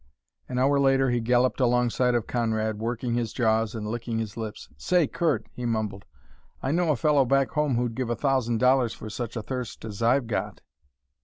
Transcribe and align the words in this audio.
An 0.49 0.57
hour 0.57 0.79
later 0.79 1.11
he 1.11 1.19
galloped 1.19 1.59
alongside 1.59 2.15
of 2.15 2.25
Conrad, 2.25 2.79
working 2.79 3.13
his 3.13 3.31
jaws 3.33 3.75
and 3.75 3.87
licking 3.87 4.17
his 4.17 4.35
lips. 4.35 4.67
"Say, 4.75 5.05
Curt," 5.05 5.45
he 5.53 5.63
mumbled, 5.67 6.05
"I 6.59 6.71
know 6.71 6.89
a 6.89 6.95
fellow 6.95 7.23
back 7.23 7.51
home 7.51 7.75
who'd 7.75 7.93
give 7.93 8.09
a 8.09 8.15
thousand 8.15 8.57
dollars 8.57 8.95
for 8.95 9.11
such 9.11 9.35
a 9.35 9.43
thirst 9.43 9.85
as 9.85 10.01
I've 10.01 10.25
got!" 10.25 10.61